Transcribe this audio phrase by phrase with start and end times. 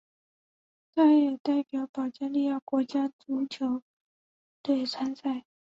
[0.95, 3.83] 他也代表保加利亚国家足球
[4.63, 5.45] 队参赛。